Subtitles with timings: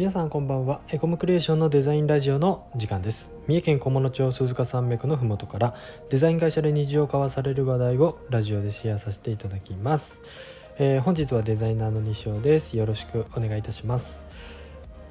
[0.00, 0.80] 皆さんこんばんは。
[0.88, 3.32] エコムクリエーションのデザインラジオの時間です。
[3.46, 5.74] 三重県菰野町鈴鹿山脈のふもとから
[6.08, 10.22] デザイン会社で日常交わされる話題をラジオでシェアさせていただきます、
[10.78, 12.78] えー、本日はデザイナーの西尾です。
[12.78, 14.26] よろしくお願いいたします。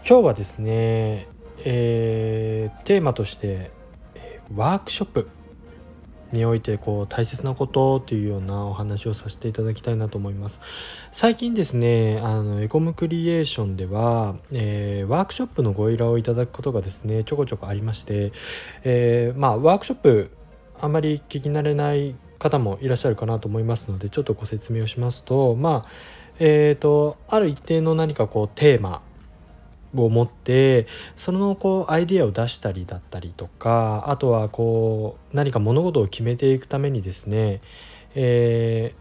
[0.04, 1.27] 今日はですね、
[1.65, 3.69] えー、テーマとして
[4.55, 5.29] ワークショップ。
[6.32, 10.61] においてこう大切なことっていうようなお話をさせていただきたいなと思います。
[11.11, 18.32] 最近ですねあのエコムクリエーションでは、えー、ワークショップのご依頼をいただくことがですねちょこちょこありまして、
[18.84, 20.32] えー、まあワークショップ
[20.79, 25.89] あまり聞き慣れない方もいらっしゃるかなと思いますのでちょっとご説明をしますとまあ
[26.39, 29.01] えーとある一定の何かこうテーマ
[29.96, 37.62] を持ってそのこうアイデアを出したりだったりとかあとはこう何か物事を決めていくためにですね、
[38.16, 38.94] え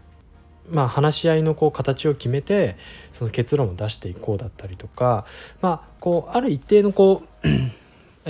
[0.69, 2.75] ー、まあ、話し合いのこう形を決めて
[3.13, 5.25] その結論を出していこうだったりとか、
[5.61, 7.47] まあ、こうある一定のこう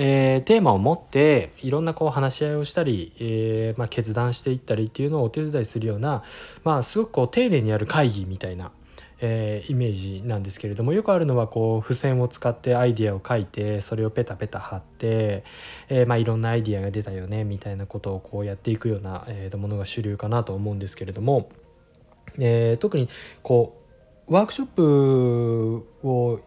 [0.01, 6.23] えー、テーマを持っていろんなこう話し合いをしたり、えー、まあ、決断していったりっていうのをお手伝いするような、
[6.63, 8.71] まあ、すごくこう丁寧にやる会議みたいな
[9.21, 15.43] えー、イメージなんですけれどもよくあるのはこう付箋を使ってアイディアを書いてそれをペタペタ貼って、
[15.89, 21.49] えー、まあ、いろんなアイディアが出たよねみたいなことをこうやっていくような、えー、ものが主流かなと思うんですけれども、
[22.37, 23.09] え特に
[23.41, 23.81] こ
[24.27, 26.39] うワークショップを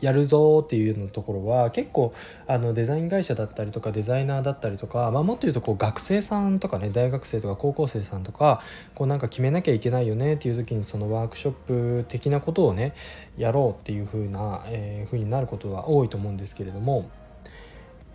[0.00, 2.12] やるぞっていうのところは結構
[2.46, 8.62] あのデザイン会社だったりとかデザイナーだったりとか、まあ、もっと言うとこう学生さんとかね大学生とか高校生さんとか
[8.94, 12.94] こうなんか決めなきゃいけないよねっていう時にそのワークショップ的なことをね
[13.36, 17.08] やろうっていう風な、えー、風になることが多いと思うんですけれども、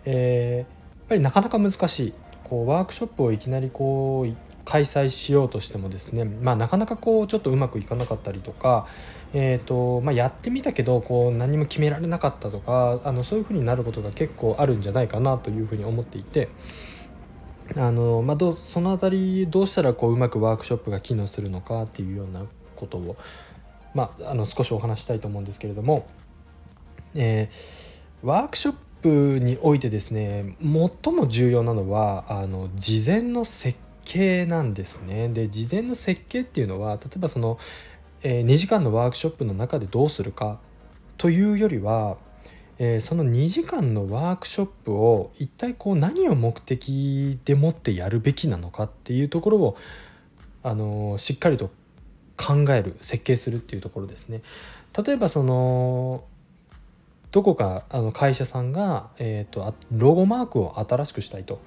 [0.04, 0.66] えー、やっ
[1.08, 2.14] ぱりなかなか難しい。
[2.50, 8.86] こうワークショップをいきなりこう開催しようとしてもですね、まあ、なかなかこうちょっとうまくいかなかったりとか、
[9.34, 16.48] えーとまあ、やってみたけどこう何も決められなかったとかあのそういうふうになることが結構あるんじゃないかなというふうに思っていて。
[17.76, 22.42] あのまあ、どその辺りどうしたらこううまくワークショップが機能するのかっていうような
[22.74, 23.16] ことを、
[23.94, 26.08] まあ、あの少しお話したいと思うんですけれども、
[27.14, 33.78] えー、ワークショップにおいてですね最も重要なのはあの事前の設
[34.10, 35.28] 計なんですね。
[35.28, 37.58] で事前の設計っていうのは例えばその、
[38.22, 40.58] えー、2時間のワークショップの中でどうするか
[41.16, 42.16] というよりは、
[42.78, 49.76] えー、その2時間のワークショップを一体こう何を目的でもってやるべきなのかっていうところを、
[50.64, 51.70] あのー、しっかりと
[52.36, 54.42] 考える設計するっていうところですね。
[55.06, 56.24] 例えばその
[57.30, 61.60] どこかあの会社さんが、えーとロゴマークを新しくしたいと。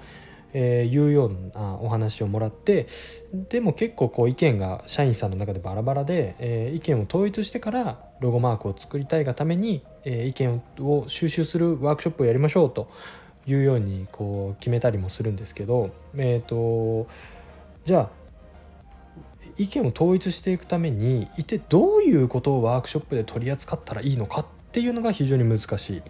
[0.54, 2.88] えー、いうようなお話をもらって
[3.34, 12.90] でも結構こう意見が社員さんの中でバラバラで、え、意見を統一してからロゴマークを作りたいがために、え、意見を収集するワークショップをやりましょうと
[13.48, 17.08] いうようにこう決めたりもするんですけど、えーと、
[17.86, 18.24] じゃあ
[19.58, 26.02] 意見を統一していくために一体どういうことをワークショップで取り扱ったらいいのかっていうのが非常に難しい。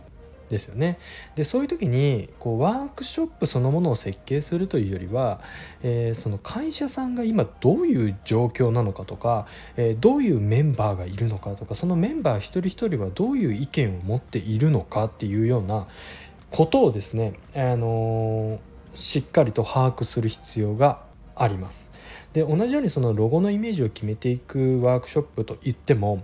[0.53, 1.00] ですよね。
[1.36, 5.41] でそういう時にこうワークショップそのものを設計するというよりは、
[5.81, 15.88] えー、その会社さんが今どういう状況なのかとか、えー、どういうメンバーがいるのかとかそのメンバー一人一人はどういう意見を持っているのかっていうような
[16.52, 18.59] ことをですね、あのー、
[18.94, 21.02] しっかりと把握する必要が
[21.36, 21.92] あります。
[22.34, 26.24] で同じようにそのロゴのイメージを決めていくワークショップといっても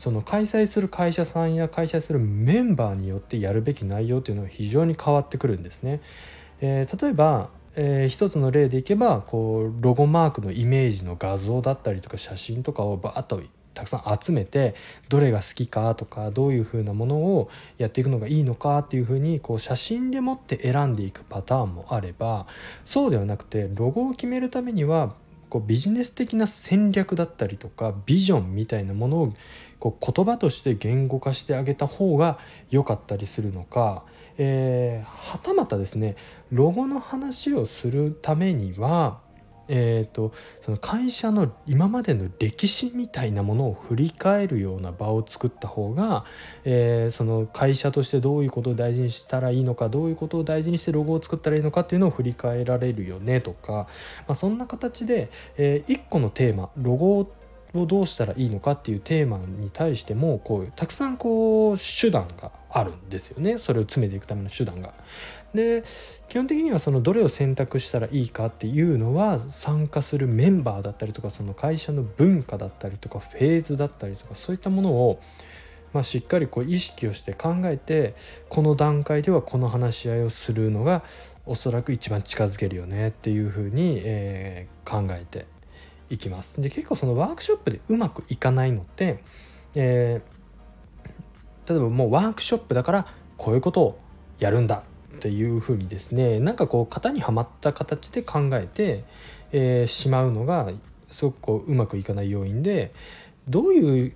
[0.00, 6.00] その開催する会社さんや開催するメンバーによってやるべき内容というのは非常に変わってくるんですね。
[6.62, 13.42] えー、例えば、えー、一つの例でいけばこうロゴマークのイメージの画像だったりとか写真とかをバーッと
[13.74, 14.74] たくさん集めて
[15.10, 22.46] どれが好きかとかどういうふうなものをやっていくのがいいのかっていうふうにこう写真でもって選んでいくパターンもあれば
[22.86, 25.14] そうではなくてロゴを決めるためには
[25.50, 29.34] こうビジネス的な戦略だったりとかビジョンみたいなものを
[29.78, 32.38] こう言葉として言語化してあげた方が
[32.70, 34.04] 良かったりするのか、
[34.38, 36.16] えー、はたまたですね
[36.52, 39.20] ロゴの話をするためには
[39.72, 40.32] えーと、
[40.62, 46.24] その会社の今までの歴史みたいなものを振り返るような場を作った方が、
[46.64, 53.86] えー、その会社としてどういうことを大事にしたらいいのかどういうことを大事にしてロゴを作ったらいいのかっていうのを振り返られるよねとか、
[54.26, 57.20] まあ、そんな形で、えー、1個のテーマロゴ
[57.74, 64.94] をどうしたらいいのかっていうテーマに対してもこうたくさんこう手段があるんですよねそれを詰めていくための手段が。
[65.54, 65.82] で
[66.28, 75.20] 基本的にはそのどれを選択したらいいかっていうのは参加するメンバーだったりとかその会社の文化だったりとかフェーズだったりとかそういったものを
[75.92, 78.14] まあ、しっかりこう意識をして考えて
[78.48, 81.02] この段階ではこの話し合いをするのが
[81.46, 85.46] おそらく一番近づけるよねっていうふうに、えー、考えて
[86.10, 86.60] いきます。
[86.60, 89.22] で結構そのワークショップでうまくいかないのって、
[89.74, 94.00] えー、例えばもうワークショップだからこういうことを
[94.38, 94.84] やるんだ
[95.16, 99.04] っていうふうにですねなんかこう型にはまった形で考えて、
[99.52, 100.70] えー、しまうのが
[101.10, 102.92] すごくこううまくいかない要因で
[103.48, 104.12] どういう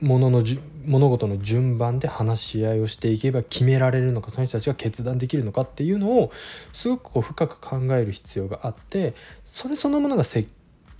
[0.00, 0.44] ものの
[0.84, 6.32] 物事の順番で話し合いをしていけば決められるのかその人たちが決断できるのかっていうのを
[6.72, 9.14] すごくこう深く考える必要があって
[9.44, 10.48] それそのものが設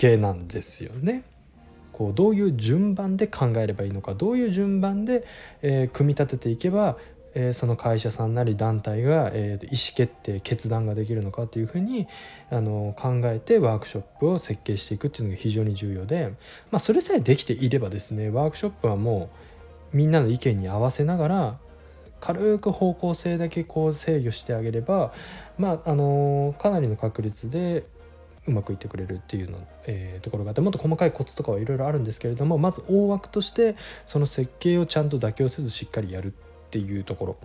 [0.01, 1.25] 計なんですよね。
[1.93, 5.27] こうどういう順番で考えればいいのかどういう順番で、
[5.61, 6.97] えー、組み立てていけば
[7.35, 12.09] えー、その会社さんなり団体が、えー、意思決定決断ができるのかっていうふうに
[12.51, 16.33] あの考えてワークショップを設計していくっていうのが非常に重要で、
[16.71, 19.31] まあ、それさえできていればですねワークショップはも
[19.93, 21.59] うみんなの意見に合わせながら
[22.21, 25.13] 軽く方向性だけこう制御してあげれば、
[25.57, 27.85] まあ、あのかなりの確率で
[28.51, 33.77] うまくいってくれるっていうの、えー、ところがあってもっと細かいコツとかはいろいろあるんですけれどもまず大枠として
[34.07, 37.37] その設計をちゃんと妥協せずしっかりやるっていうところ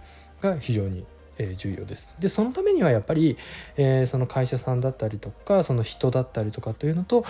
[0.41, 1.05] が非常に
[1.37, 2.11] え重要です。
[2.19, 3.37] でそのためにはやっぱり、
[3.77, 7.25] えー、その会社さんだったりとかその人だったりとかというのと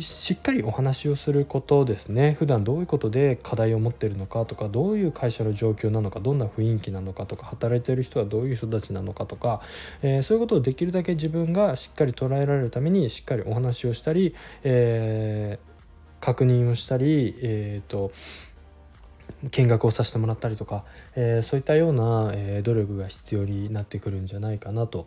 [0.00, 9.60] しっかりお話をすることですね普段どういうことで課題を持ってるのかとかどういう会社の状況なのかどんな雰囲気なのかとか働いてる人はどういう人たちなのかとか、
[10.02, 18.12] えー、そういうことをできるだけ自分がしっかり捉えられるためにしっかりお話をしたり、えー、確認をしたり、えーと
[19.50, 25.06] 見学をさせてもらったりとか、えー、そういったような、えー、努力が必要になってくるんじゃないかなと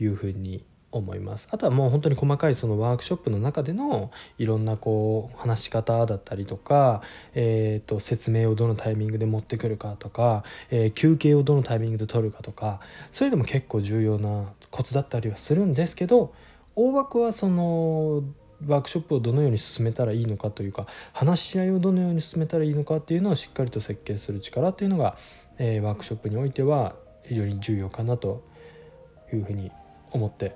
[0.00, 1.48] いうふうに思います。
[1.50, 7.02] あとはもう本当に細かいそのワークショップの中でのいろんなこう話し方だったりとか、
[7.34, 12.80] えー、と説明をどのタイミングで持ってくるかとか、えー、休憩をどのタイミングで取るかとか
[13.10, 16.34] それでも結構重要なコツだったりはするんですけど
[16.76, 18.22] 大枠はその
[18.66, 25.16] ワークショップをどのように進めたらいいのかというか話し合いをどのように進めたらいいのかっていうのをしっかりと設計する力っていうのが、
[25.58, 26.94] えー、ワークショップにおいては
[27.24, 28.42] 非常に重要かなと
[29.32, 29.70] いうふうに
[30.10, 30.54] 思って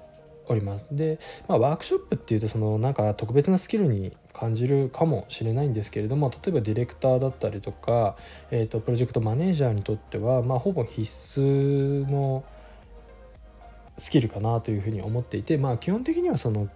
[0.48, 0.86] おります。
[0.92, 1.18] で、
[1.48, 8.16] まあ、ワークショップっていうとそのなんか特別なスキルに感じるかもしれないんですけれども例えばディレクターだったりとか、
[8.50, 11.02] えーと、プロジェクトマネージャーにとっては、まあ、ほぼ必
[11.40, 12.44] 須の
[13.98, 16.68] スキルかなというふうに思っていて、まあ、基本的にはその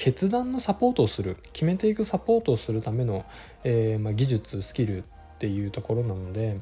[0.00, 3.26] 決断のサポートをする決めていくサポートをするための、
[3.64, 5.02] えー、まあ、技術スキルっ
[5.38, 6.58] ていうところなので。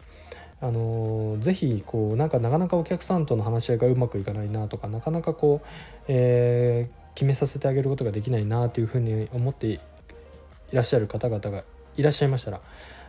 [0.61, 5.67] あのー、ぜひこうなんかなかなかお客さんとの話し合いがうまくいかないなとかなかなかこう、
[6.08, 9.81] えー、決めさせてあげることができないなというふうに思ってい
[10.73, 11.62] らっしゃる方々が
[11.96, 12.61] いらっしゃいましたら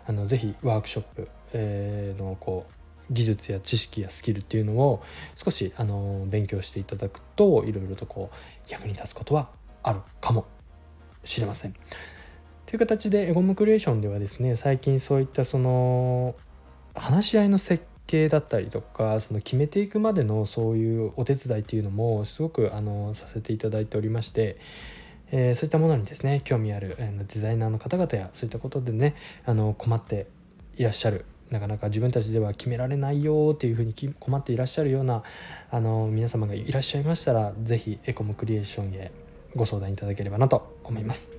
[0.05, 5.01] あのぜひワークショップ、えー、のこう技術や知識やスキルっていうのを
[5.35, 10.45] 少しあの勉強していただくといろいろとこう役に立つことはあるかも
[11.23, 11.75] しれません。
[12.65, 16.35] という形でエゴムクリエーションではですね最近そういったその
[16.93, 24.57] 話し合いの設計だったりとかその決めていくまでのそういうお手伝いっていうのもすごくあのさせていただいておりまして、
[25.31, 29.15] えー、そういったものにですね興味ある、えー、デザイナーの方々やそういったことでね
[29.45, 30.27] あの困って
[30.77, 35.23] いらっしゃるなかなか自分たちでは決められないよっていうふうに困っていらっしゃるような
[35.71, 39.11] あの皆様がいらっしゃいましたら是非エコムクリエーションへ
[39.55, 41.33] ご相談いただければなと思います。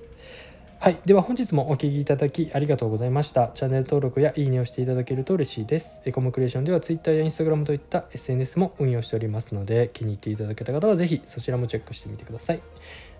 [0.79, 0.97] はい。
[1.05, 3.51] では本日もお聴きいただきありがとうございました。
[3.53, 6.01] チャンネル登録やいいねをしていただけると嬉しいです。
[6.05, 12.63] エコムクリエーションでは Twitter や Instagram といった SNS も運用しておりますので、気に入っていただけた方はぜひそちらもチェックしてみてください。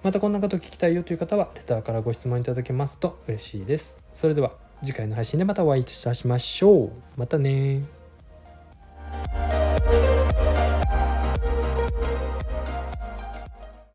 [0.01, 3.99] またこんなこと聞きたいよという方は、レターからご質問いただけますと嬉しいです。
[4.15, 6.91] それでは次回の配信でまたお会いいたしましょう。
[7.15, 7.83] またね